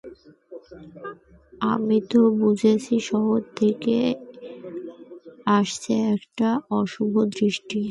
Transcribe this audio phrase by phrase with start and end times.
[1.71, 2.11] অমিত
[2.39, 3.97] বুঝেছে, শহর থেকে
[5.57, 6.49] আসছে একটা
[6.79, 7.79] অশুভ দৃষ্টি।